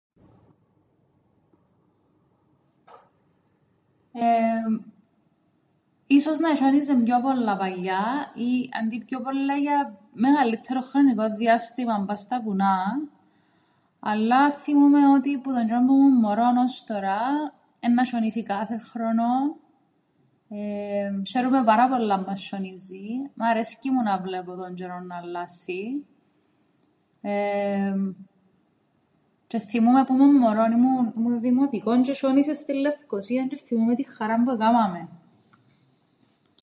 Εεεμ 4.13 4.79
ίσως 6.17 6.39
να 6.39 6.49
εσ̆ιόνιζε 6.51 6.95
πιο 7.03 7.19
πολλά 7.21 7.57
παλιά 7.57 8.03
ή 8.35 8.69
αντί 8.83 9.03
πιο 9.05 9.21
πολλά 9.21 9.55
για 9.55 9.97
μεγαλλύττερον 10.13 10.83
χρονικόν 10.83 11.35
διάστημαν 11.35 12.05
πά' 12.05 12.15
στα 12.15 12.41
βουνά, 12.41 12.77
αλλά 13.99 14.51
θθυμούμαι 14.51 15.07
ότι 15.07 15.37
που 15.37 15.53
τον 15.53 15.65
τζ̆αιρόν 15.65 15.85
που 15.87 15.93
'μουν 15.93 16.19
μωρόν 16.19 16.57
ώς 16.57 16.83
τωρά 16.87 17.21
εννά 17.79 18.03
σ̆ιονίσει 18.05 18.43
κάθε 18.43 18.77
χρόνον 18.77 19.55
εμ 20.49 21.21
σ̆αίρουμαι 21.23 21.63
πάρα 21.65 21.89
πολλά 21.89 22.13
άμαν 22.13 22.35
σ̆ιονίζει 22.37 23.05
εμέναν 23.05 23.51
αρέσκει 23.51 23.89
μου 23.91 24.01
να 24.03 24.19
βλέπω 24.19 24.55
τον 24.55 24.73
τζ̆αιρόν 24.77 25.05
ν' 25.07 25.11
αλλάσσει 25.11 26.05
εμ 27.21 28.11
τζαι 29.47 29.59
θθυμούμαι 29.59 30.03
που 30.05 30.13
'μουν 30.13 30.35
μωρόν, 30.37 30.71
ήμουν 30.71 31.39
δημοτικόν, 31.39 32.01
τζ̆αι 32.03 32.11
εσ̆ιόνισεν 32.15 32.55
στην 32.55 32.75
Λευκωσίαν 32.75 33.47
τζ̆αι 33.49 33.55
θθυμούμαι 33.61 33.95
την 33.95 34.05
χαράν 34.09 34.43
που 34.43 34.51
εκάμαμεν. 34.51 35.09